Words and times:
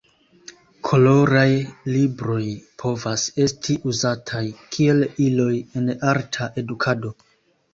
Koloraj 0.87 1.51
libroj 1.89 2.41
povas 2.83 3.27
esti 3.45 3.75
uzataj 3.93 4.43
kiel 4.77 5.05
iloj 5.29 5.53
en 5.83 5.93
arta 6.15 6.53
edukado. 6.65 7.15